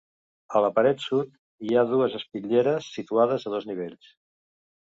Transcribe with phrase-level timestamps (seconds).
[0.53, 1.35] A la paret sud
[1.67, 4.13] hi ha dues espitlleres situades a dos nivells.